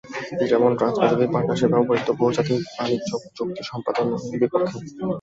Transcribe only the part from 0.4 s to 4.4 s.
যেমন Trans Pacific Partnership নামে পরিচিত বহুজাতিক বাণিজ্য চুক্তি সম্পাদনের